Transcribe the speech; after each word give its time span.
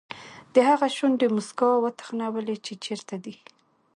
د 0.53 0.55
هغه 0.69 0.87
شونډې 0.95 1.27
موسکا 1.35 1.69
وتخنولې 1.83 2.55
چې 2.65 2.73
چېرته 2.85 3.15
دی. 3.23 3.35